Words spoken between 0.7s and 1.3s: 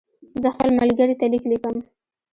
ملګري ته